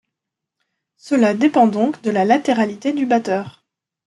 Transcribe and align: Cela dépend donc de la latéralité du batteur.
Cela 0.97 1.35
dépend 1.35 1.67
donc 1.67 2.01
de 2.01 2.09
la 2.09 2.25
latéralité 2.25 2.91
du 2.91 3.05
batteur. 3.05 3.63